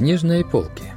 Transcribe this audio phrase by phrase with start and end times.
[0.00, 0.94] книжной полки.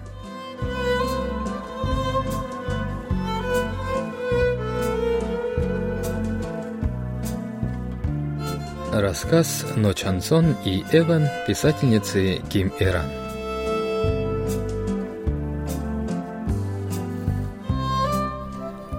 [8.94, 13.08] Рассказ «Но Чансон и Эван» писательницы Ким Иран.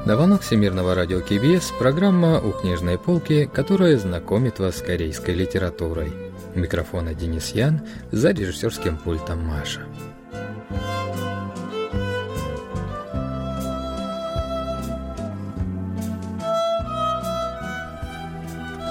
[0.04, 6.12] На волнах Всемирного радио КБС программа «У книжной полки», которая знакомит вас с корейской литературой–
[6.54, 7.80] у микрофона Денис Ян,
[8.12, 9.86] за режиссерским пультом Маша.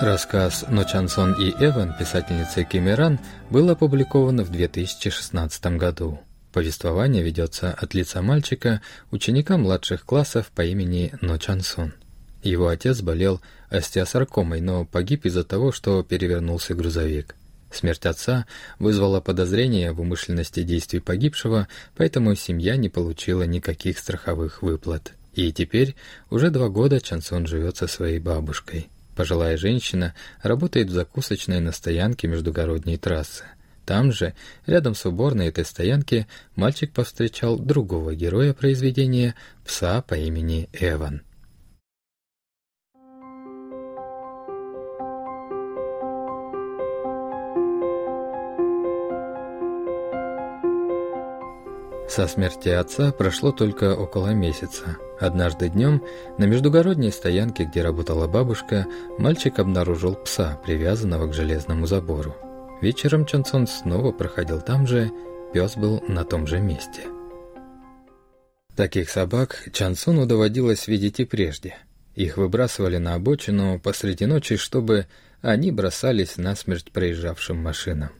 [0.01, 6.19] Рассказ «Но Чансон и Эван» писательницы Кимиран был опубликован в 2016 году.
[6.51, 11.93] Повествование ведется от лица мальчика, ученика младших классов по имени Но Чансон.
[12.43, 17.35] Его отец болел остеосаркомой, но погиб из-за того, что перевернулся грузовик.
[17.73, 18.45] Смерть отца
[18.77, 25.13] вызвала подозрение в умышленности действий погибшего, поэтому семья не получила никаких страховых выплат.
[25.33, 25.95] И теперь
[26.29, 28.89] уже два года Чансон живет со своей бабушкой.
[29.15, 33.43] Пожилая женщина работает в закусочной на стоянке междугородней трассы.
[33.85, 34.35] Там же,
[34.67, 39.33] рядом с уборной этой стоянки, мальчик повстречал другого героя произведения,
[39.65, 41.23] пса по имени Эван.
[52.15, 54.97] Со смерти отца прошло только около месяца.
[55.19, 56.03] Однажды днем
[56.37, 58.85] на междугородней стоянке, где работала бабушка,
[59.17, 62.35] мальчик обнаружил пса, привязанного к железному забору.
[62.83, 65.09] Вечером Чансон снова проходил там же,
[65.55, 67.01] пес был на том же месте.
[68.75, 71.77] Таких собак Чансону доводилось видеть и прежде.
[72.13, 75.07] Их выбрасывали на обочину посреди ночи, чтобы
[75.41, 78.11] они бросались на смерть проезжавшим машинам.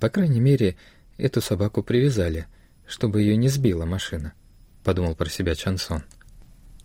[0.00, 0.76] По крайней мере,
[1.16, 2.44] эту собаку привязали–
[2.92, 4.34] чтобы ее не сбила машина»,—
[4.84, 6.04] подумал про себя Чансон.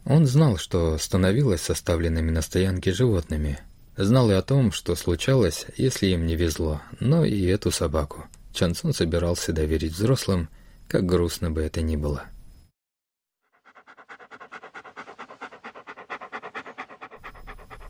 [0.06, 3.60] Он знал, что становилось с оставленными на стоянке животными.
[3.98, 8.26] Знал и о том, что случалось, если им не везло, но и эту собаку.
[8.54, 10.48] Чансон собирался доверить взрослым,
[10.88, 12.24] как грустно бы это ни было.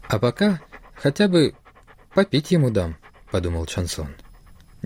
[0.07, 0.59] «А пока
[0.95, 1.53] хотя бы
[2.15, 2.97] попить ему дам»,—
[3.31, 4.15] подумал Чансон.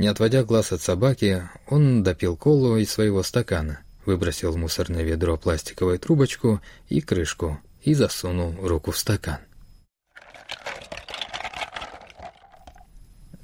[0.01, 5.38] Не отводя глаз от собаки, он допил колу из своего стакана, выбросил в мусорное ведро
[5.38, 9.38] пластиковую трубочку и крышку и засунул руку в стакан.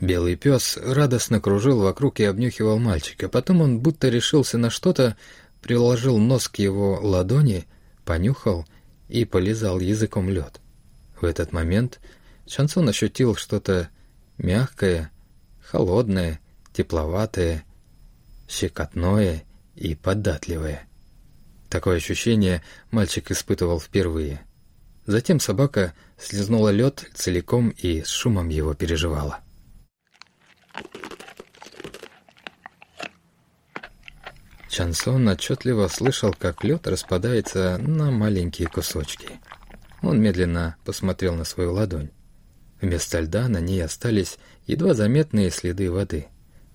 [0.01, 3.29] Белый пес радостно кружил вокруг и обнюхивал мальчика.
[3.29, 5.16] Потом он будто решился на что-то,
[5.62, 7.67] приложил нос к его ладони,
[8.03, 8.66] понюхал
[9.09, 10.59] и полизал языком лед.
[11.22, 12.00] В этот момент
[12.47, 13.90] Шансон ощутил что-то
[14.40, 15.12] мягкое,
[15.62, 16.40] холодное,
[16.77, 17.65] тепловатое,
[18.47, 19.43] щекотное
[19.73, 20.88] и податливое.
[21.69, 22.61] Такое ощущение
[22.91, 24.45] мальчик испытывал впервые.
[25.07, 29.39] Затем собака слезнула лед целиком и с шумом его переживала.
[34.69, 39.39] Чансон отчетливо слышал, как лед распадается на маленькие кусочки.
[40.03, 42.11] Он медленно посмотрел на свою ладонь.
[42.79, 44.37] Вместо льда на ней остались
[44.67, 46.27] едва заметные следы воды.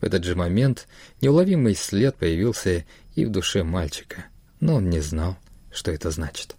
[0.03, 0.89] В этот же момент
[1.21, 4.25] неуловимый след появился и в душе мальчика,
[4.59, 5.37] но он не знал,
[5.71, 6.57] что это значит.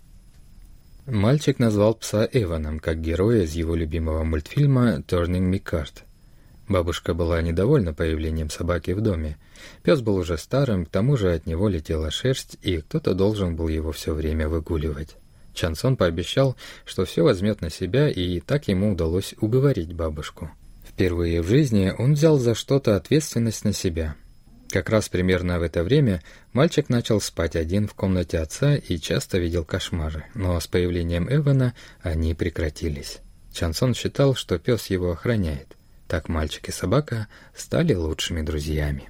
[1.05, 6.03] Мальчик назвал пса Эваном, как героя из его любимого мультфильма «Turning Me Card».
[6.69, 9.37] Бабушка была недовольна появлением собаки в доме.
[9.83, 13.67] Пес был уже старым, к тому же от него летела шерсть, и кто-то должен был
[13.67, 15.17] его все время выгуливать.
[15.53, 16.55] Чансон пообещал,
[16.85, 20.49] что все возьмет на себя, и так ему удалось уговорить бабушку.
[20.93, 24.15] Впервые в жизни он взял за что-то ответственность на себя.
[24.69, 26.21] Как раз примерно в это время
[26.51, 31.73] мальчик начал спать один в комнате отца и часто видел кошмары, но с появлением Эвана
[32.01, 33.19] они прекратились.
[33.51, 35.77] Чансон считал, что пес его охраняет.
[36.07, 39.09] Так мальчик и собака стали лучшими друзьями.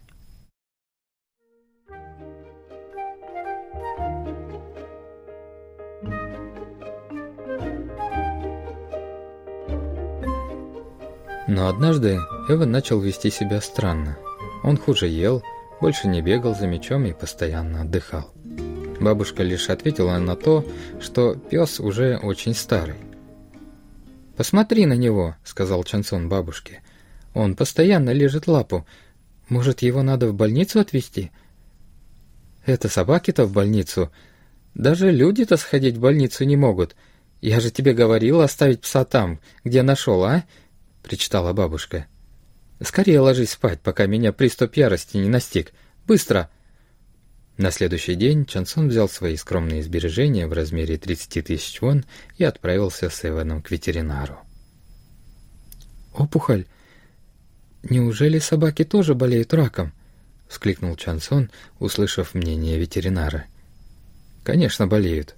[11.48, 14.18] Но однажды Эван начал вести себя странно.
[14.64, 15.44] Он хуже ел,
[15.82, 18.32] больше не бегал за мечом и постоянно отдыхал.
[19.02, 20.66] Бабушка лишь ответила на то,
[21.02, 22.96] что пес уже очень старый.
[24.38, 26.82] «Посмотри на него»,— сказал Чансон бабушке.
[27.34, 28.86] «Он постоянно лежит лапу.
[29.50, 31.32] Может, его надо в больницу отвезти?»
[32.66, 34.12] «Это собаки-то в больницу.
[34.74, 36.96] Даже люди-то сходить в больницу не могут.
[37.42, 40.46] Я же тебе говорил оставить пса там, где нашел, а?—
[41.04, 42.08] причитала бабушка.
[42.82, 45.72] «Скорее ложись спать, пока меня приступ ярости не настиг.
[46.08, 46.50] Быстро!»
[47.58, 52.04] На следующий день Чансон взял свои скромные сбережения в размере 30 тысяч вон
[52.38, 54.40] и отправился с Эваном к ветеринару.
[56.14, 56.66] «Опухоль?
[57.84, 59.94] Неужели собаки тоже болеют раком?»—
[60.48, 63.46] вскликнул Чансон, услышав мнение ветеринара.
[64.44, 65.36] «Конечно, болеют.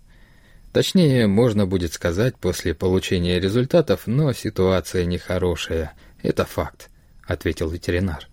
[0.76, 5.94] Точнее, можно будет сказать после получения результатов, но ситуация нехорошая.
[6.22, 6.90] Это факт»,—
[7.26, 8.28] ответил ветеринар.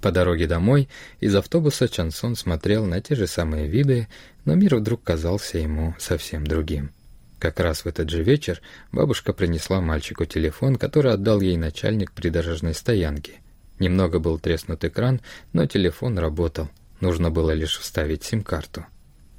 [0.00, 0.88] По дороге домой
[1.20, 4.08] из автобуса Чансон смотрел на те же самые виды,
[4.46, 6.90] но мир вдруг казался ему совсем другим.
[7.38, 8.62] Как раз в этот же вечер
[8.92, 13.42] бабушка принесла мальчику телефон, который отдал ей начальник придорожной стоянки.
[13.78, 15.20] Немного был треснут экран,
[15.52, 16.70] но телефон работал.
[17.02, 18.86] Нужно было лишь вставить сим-карту.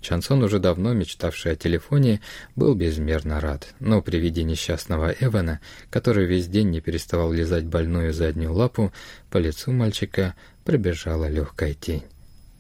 [0.08, 2.22] Чансон, уже давно мечтавший о телефоне,
[2.56, 5.60] был безмерно рад, но при виде несчастного Эвана,
[5.90, 8.94] который весь день не переставал лизать больную заднюю лапу,
[9.30, 10.34] по лицу мальчика
[10.64, 12.04] пробежала легкая тень.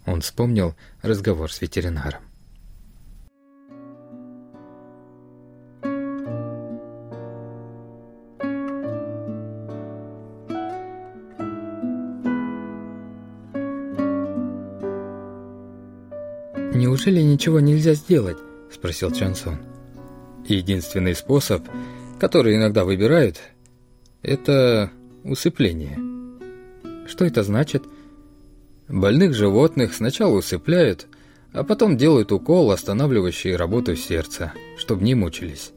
[0.06, 2.27] Он вспомнил разговор с ветеринаром.
[16.78, 18.38] «Неужели ничего нельзя сделать?»–
[18.72, 19.58] спросил Чансон.
[20.48, 21.64] «Единственный способ,
[22.20, 23.40] который иногда выбирают,
[24.22, 24.92] это
[25.24, 25.98] усыпление».
[27.08, 27.84] «Что это значит?»
[28.88, 31.08] «Больных животных сначала усыпляют,
[31.52, 35.72] а потом делают укол, останавливающий работу сердца, чтобы не мучились».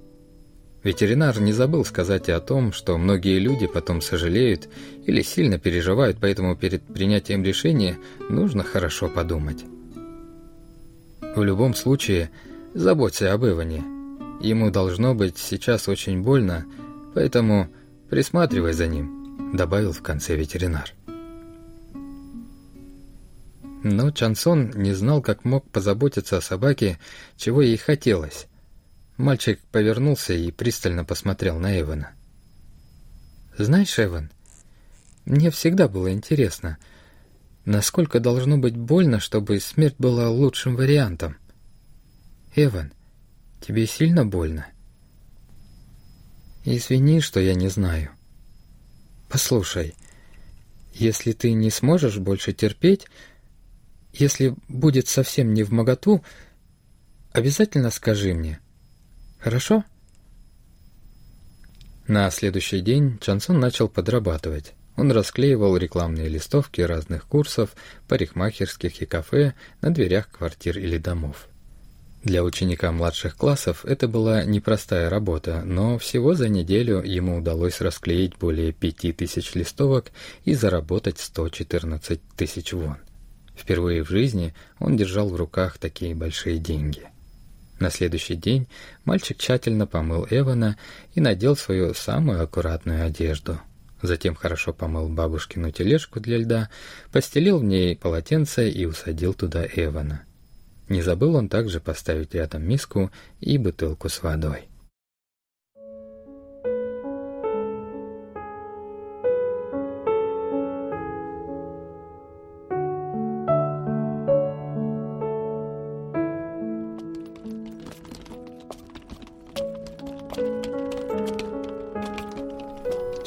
[0.82, 4.68] Ветеринар не забыл сказать и о том, что многие люди потом сожалеют
[5.06, 7.96] или сильно переживают, поэтому перед принятием решения
[8.28, 9.64] нужно хорошо подумать.
[11.34, 12.30] В любом случае,
[12.74, 13.84] заботься об Иване.
[14.40, 16.66] Ему должно быть сейчас очень больно,
[17.14, 17.68] поэтому
[18.08, 20.92] присматривай за ним»,— добавил в конце ветеринар.
[23.84, 26.98] Но Чансон не знал, как мог позаботиться о собаке,
[27.36, 28.46] чего ей хотелось.
[29.16, 32.10] Мальчик повернулся и пристально посмотрел на Эвана.
[33.56, 34.30] «Знаешь, Эван,
[35.24, 36.78] мне всегда было интересно—
[37.64, 41.36] Насколько должно быть больно, чтобы смерть была лучшим вариантом?
[42.56, 42.92] Эван,
[43.60, 44.66] тебе сильно больно?
[46.64, 48.10] Извини, что я не знаю.
[49.28, 49.94] Послушай,
[50.92, 53.06] если ты не сможешь больше терпеть,
[54.12, 56.24] если будет совсем не в моготу,
[57.32, 58.58] обязательно скажи мне.
[59.38, 59.84] Хорошо?
[62.06, 64.74] На следующий день Чансон начал подрабатывать.
[65.00, 67.70] Он расклеивал рекламные листовки разных курсов,
[68.06, 71.48] парикмахерских и кафе на дверях квартир или домов.
[72.22, 78.36] Для ученика младших классов это была непростая работа, но всего за неделю ему удалось расклеить
[78.36, 80.12] более пяти тысяч листовок
[80.44, 82.98] и заработать 114 тысяч вон.
[83.56, 87.04] Впервые в жизни он держал в руках такие большие деньги.
[87.78, 88.66] На следующий день
[89.06, 90.76] мальчик тщательно помыл Эвана
[91.14, 93.58] и надел свою самую аккуратную одежду–
[94.02, 96.70] Затем хорошо помыл бабушкину тележку для льда,
[97.12, 100.22] постелил в ней полотенце и усадил туда Эвана.
[100.88, 103.10] Не забыл он также поставить рядом миску
[103.40, 104.69] и бутылку с водой.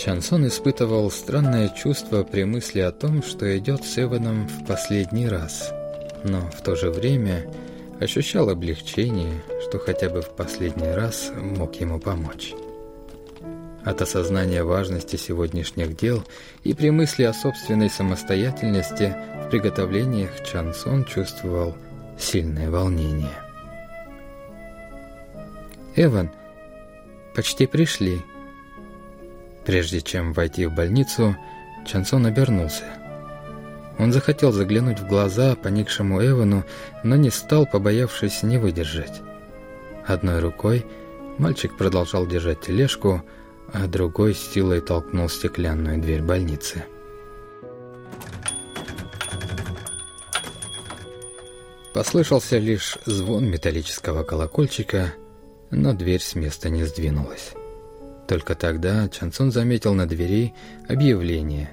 [0.04, 5.72] Чансон испытывал странное чувство при мысли о том, что идет с Эваном в последний раз,
[6.26, 7.50] но в то же время
[8.02, 12.54] ощущал облегчение, что хотя бы в последний раз мог ему помочь.
[13.86, 16.22] От осознания важности сегодняшних дел
[16.66, 21.78] и при мысли о собственной самостоятельности в приготовлениях Чансон чувствовал
[22.20, 23.40] сильное волнение.
[25.96, 26.30] «Эван,
[27.34, 28.20] почти пришли»,
[29.66, 31.38] Прежде чем войти в больницу,
[31.86, 32.84] Чансон обернулся.
[34.00, 36.66] Он захотел заглянуть в глаза поникшему Эвану,
[37.04, 39.22] но не стал, побоявшись не выдержать.
[40.06, 40.86] Одной рукой
[41.38, 43.24] мальчик продолжал держать тележку,
[43.72, 46.84] а другой силой толкнул стеклянную дверь больницы.
[51.94, 55.14] Послышался лишь звон металлического колокольчика,
[55.70, 57.54] но дверь с места не сдвинулась.
[58.28, 60.54] Только тогда Чансон заметил на двери
[60.88, 61.72] объявление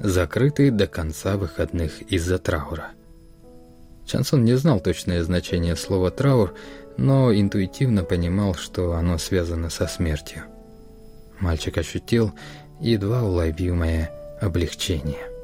[0.00, 2.88] «Закрытый до конца выходных из-за траура».
[4.04, 6.54] Чансон не знал точное значение слова «траур»,
[6.96, 10.44] но интуитивно понимал, что оно связано со смертью.
[11.40, 12.32] Мальчик ощутил
[12.80, 15.35] едва уловимое облегчение.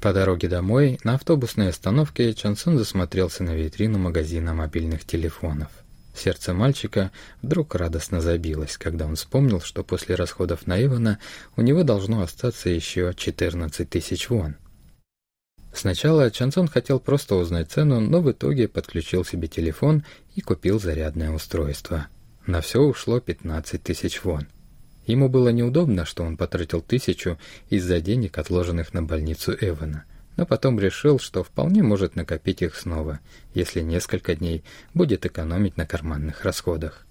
[0.00, 5.68] По дороге домой на автобусной остановке Чансон засмотрелся на витрину магазина мобильных телефонов.
[6.14, 7.10] Сердце мальчика
[7.42, 11.18] вдруг радостно забилось, когда он вспомнил, что после расходов на Ивана
[11.56, 14.56] у него должно остаться еще 14 тысяч вон.
[15.72, 21.30] Сначала Чансон хотел просто узнать цену, но в итоге подключил себе телефон и купил зарядное
[21.30, 22.06] устройство.
[22.46, 24.46] На все ушло 15 тысяч вон.
[25.08, 27.36] Ему было неудобно, что он потратил тысячу
[27.68, 30.04] из-за денег, отложенных на больницу Эвана–
[30.38, 33.18] но потом решил, что вполне может накопить их снова,
[33.54, 34.62] если несколько дней
[34.94, 37.04] будет экономить на карманных расходах.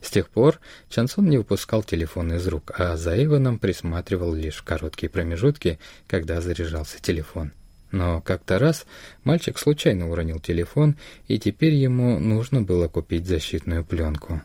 [0.00, 4.62] С тех пор Чансон не выпускал телефон из рук, а за Иваном присматривал лишь в
[4.62, 7.50] короткие промежутки, когда заряжался телефон.
[7.90, 8.86] Но как-то раз
[9.24, 10.96] мальчик случайно уронил телефон,
[11.26, 14.40] и теперь ему нужно было купить защитную пленку.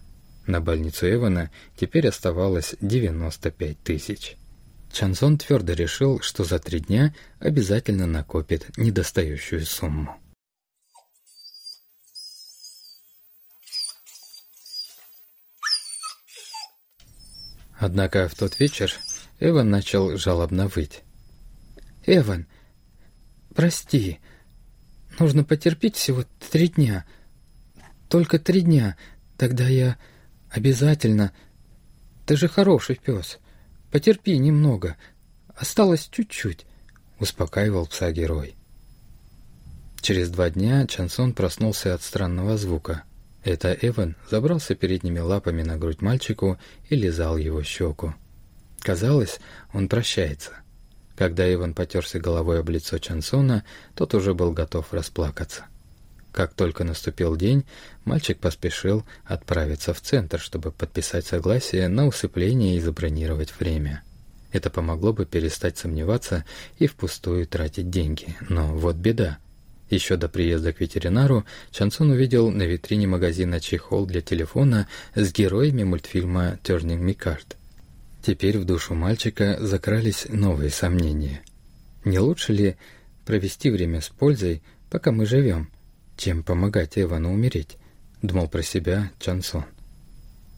[0.47, 4.37] На больницу Эвана теперь оставалось 95 тысяч.
[4.93, 10.15] Чансон твердо решил, что за три дня обязательно накопит недостающую сумму.
[17.77, 18.93] Однако в тот вечер
[19.41, 21.03] Эван начал жалобно выть.
[22.05, 22.47] «Эван,
[23.53, 24.19] прости,
[25.19, 27.05] нужно потерпеть всего три дня.
[28.07, 28.95] Только три дня,
[29.37, 29.97] тогда я
[30.49, 31.31] обязательно...
[32.25, 33.39] Ты же хороший пес».
[33.91, 34.97] Потерпи немного.
[35.55, 36.65] Осталось чуть-чуть»,—
[37.19, 38.55] успокаивал пса герой.
[40.01, 43.03] Через два дня Чансон проснулся от странного звука.
[43.43, 46.57] Это Эван забрался передними лапами на грудь мальчику
[46.89, 48.13] и лизал его щеку.
[48.81, 49.39] Казалось,
[49.73, 50.51] он прощается.
[51.15, 53.63] Когда Эван потерся головой об лицо Чансона,
[53.95, 55.65] тот уже был готов расплакаться.
[56.37, 57.65] Как только наступил день,
[58.05, 64.03] мальчик поспешил отправиться в центр, чтобы подписать согласие на усыпление и забронировать время.
[64.51, 66.45] Это помогло бы перестать сомневаться
[66.77, 68.37] и впустую тратить деньги.
[68.49, 69.39] Но вот беда.
[69.89, 75.85] Еще до приезда к ветеринару Чансон увидел на витрине магазина чехол для телефона с героями
[75.85, 77.55] мультфильма «Turning Me Card».
[78.21, 81.41] Теперь в душу мальчика закрались новые сомнения.
[82.05, 82.77] Не лучше ли
[83.25, 85.71] провести время с пользой, пока мы живем,
[86.17, 87.77] чем помогать Эвану умереть,
[88.21, 89.65] думал про себя Чансон.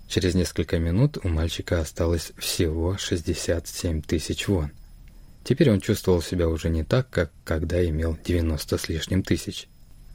[0.08, 4.72] Через несколько минут у мальчика осталось всего 67 тысяч вон.
[5.44, 9.68] Теперь он чувствовал себя уже не так, как когда имел 90 с лишним тысяч.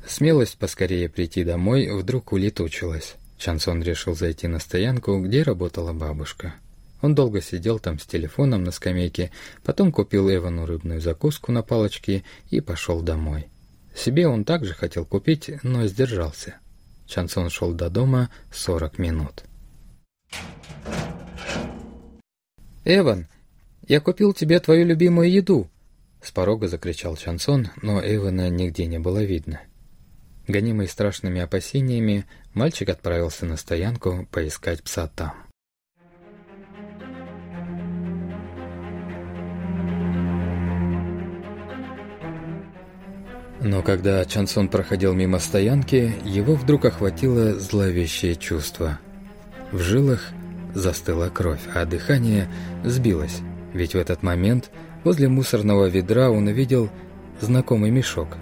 [0.06, 3.14] Смелость поскорее прийти домой вдруг улетучилась.
[3.38, 6.54] Чансон решил зайти на стоянку, где работала бабушка.
[7.00, 9.30] Он долго сидел там с телефоном на скамейке,
[9.62, 13.48] потом купил Эвану рыбную закуску на палочке и пошел домой.
[13.94, 16.56] Себе он также хотел купить, но сдержался.
[17.06, 19.44] Чансон шел до дома 40 минут.
[22.84, 23.28] «Эван,
[23.86, 25.70] я купил тебе твою любимую еду!»
[26.22, 29.60] С порога закричал Чансон, но Эвана нигде не было видно.
[30.48, 35.43] Гонимый страшными опасениями, мальчик отправился на стоянку поискать пса там.
[43.64, 48.98] Но когда Чансон проходил мимо стоянки, его вдруг охватило зловещее чувство.
[49.72, 50.20] В жилах
[50.74, 52.46] застыла кровь, а дыхание
[52.84, 53.40] сбилось,
[53.72, 54.70] ведь в этот момент
[55.02, 56.90] возле мусорного ведра он увидел
[57.40, 58.36] знакомый мешок.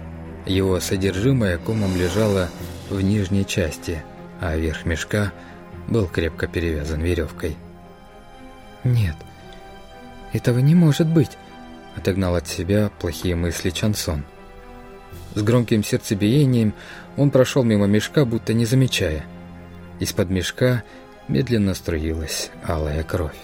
[0.45, 2.49] Его содержимое комом лежало
[2.89, 4.03] в нижней части,
[4.41, 5.31] а верх мешка
[5.87, 7.55] был крепко перевязан веревкой.
[8.83, 9.15] «Нет,
[10.33, 11.37] этого не может быть»,—
[11.95, 14.25] отогнал от себя плохие мысли Чансон.
[15.35, 16.73] С громким сердцебиением
[17.17, 19.25] он прошел мимо мешка, будто не замечая.
[19.99, 20.83] Из-под мешка
[21.27, 23.37] медленно струилась алая кровь.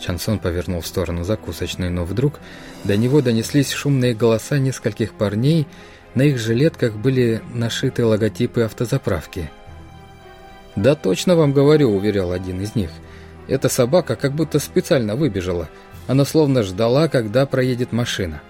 [0.00, 2.40] Чансон повернул в сторону закусочной, но вдруг
[2.84, 5.66] до него донеслись шумные голоса нескольких парней,
[6.14, 9.50] на их жилетках были нашиты логотипы автозаправки.
[10.76, 12.90] «Да точно вам говорю»,— уверял один из них.
[13.48, 15.68] «Эта собака как будто специально выбежала.
[16.06, 18.40] Она словно ждала, когда проедет машина».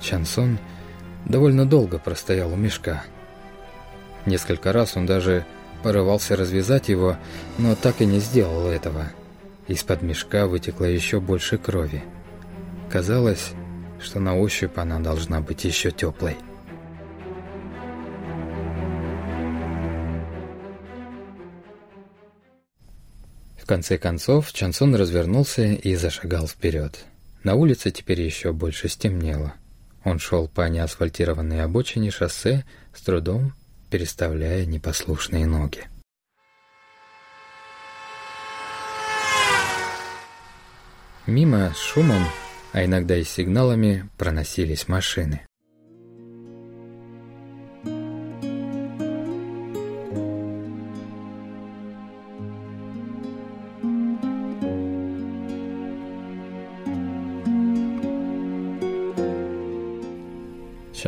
[0.00, 0.58] Чансон
[1.26, 3.04] довольно долго простоял у мешка.
[4.26, 5.44] Несколько раз он даже
[5.82, 7.16] порывался развязать его,
[7.58, 9.10] но так и не сделал этого.
[9.66, 12.02] Из-под мешка вытекло еще больше крови.
[12.90, 13.52] Казалось,
[14.00, 16.36] что на ощупь она должна быть еще теплой.
[23.56, 27.04] В конце концов, Чансон развернулся и зашагал вперед.
[27.44, 29.54] На улице теперь еще больше стемнело.
[30.04, 32.64] Он шел по неасфальтированной обочине шоссе,
[32.94, 33.54] с трудом
[33.90, 35.88] переставляя непослушные ноги.
[41.26, 42.24] Мимо с шумом
[42.72, 45.42] а иногда и сигналами проносились машины.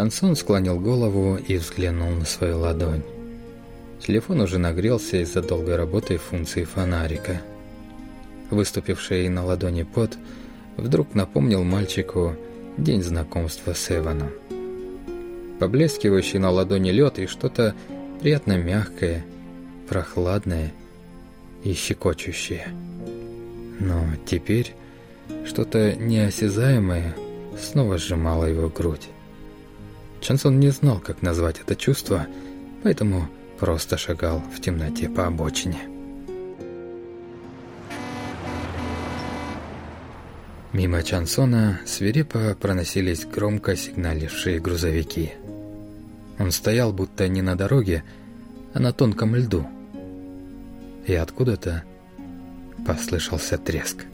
[0.03, 3.05] Шансон склонил голову и взглянул на свою ладонь.
[4.05, 7.41] Телефон уже нагрелся из-за долгой работы функции фонарика.
[8.51, 10.19] Выступивший на ладони пот
[10.77, 12.35] вдруг напомнил мальчику
[12.77, 14.31] день знакомства с Эваном.
[15.61, 17.77] Поблескивающий на ладони лед и что-то
[18.21, 19.25] приятно мягкое,
[19.89, 20.73] прохладное
[21.63, 22.67] и щекочущее.
[23.79, 24.75] Но теперь
[25.47, 27.15] что-то неосязаемое
[27.57, 29.12] снова сжимало его грудь.
[30.23, 32.27] Чансон не знал, как назвать это чувство,
[32.85, 35.81] поэтому просто шагал в темноте по обочине.
[40.73, 45.33] Мимо Чансона свирепо проносились громко сигналившие грузовики.
[46.39, 48.05] Он стоял будто не на дороге,
[48.73, 49.67] а на тонком льду.
[51.07, 51.83] И откуда-то
[52.87, 54.07] послышался треск.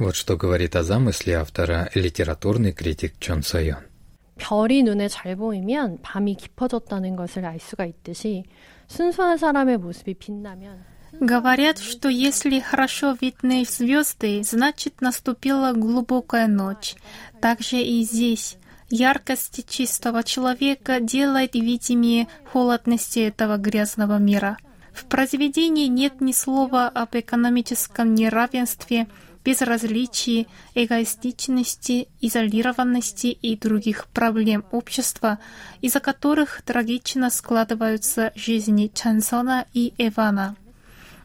[0.00, 3.90] Вот что говорит о замысле автора литературный критик Чон Сойон.
[4.38, 8.44] 별이 눈에 잘 보이면 밤이 깊어졌다는 것을 알 수가 있듯이
[8.88, 10.88] 순수한 사람의 모습이 빛나면
[11.20, 16.94] Говорят, что если хорошо видны звезды, значит наступила глубокая ночь.
[17.42, 18.56] Также и здесь.
[18.88, 24.56] Яркость чистого человека делает видимее холодности этого грязного мира.
[24.94, 29.08] В произведении нет ни слова об экономическом неравенстве,
[29.45, 35.37] безразличии, эгоистичности, изолированности и других проблем общества,
[35.81, 40.55] из-за которых трагично складываются жизни Чансона и Эвана.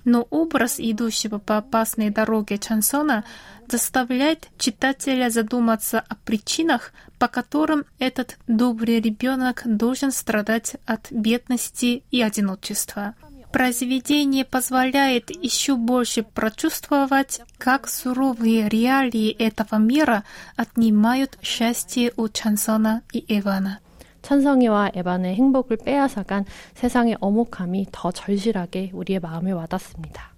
[0.04, 3.24] Но образ идущего по опасной дороге Чансона
[3.68, 12.22] заставляет читателя задуматься о причинах, по которым этот добрый ребенок должен страдать от бедности и
[12.22, 13.14] одиночества.
[13.51, 20.23] Произведение позволяет еще больше прочувствовать, как суровые реалии этого мира
[20.58, 23.79] отнимают счастье у Чансона и Эвана.
[24.25, 30.34] 찬성이와 에반의 행복을 빼앗아간 세상의 어목함이 더 절실하게 우리의 마음에 와닿습니다.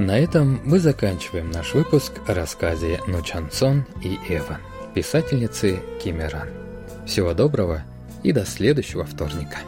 [0.00, 4.56] На этом мы заканчиваем наш выпуск о рассказе Нучансон и Эван,
[4.94, 6.48] писательницы Кимеран.
[7.04, 7.82] Всего доброго
[8.22, 9.58] и до следующего вторника.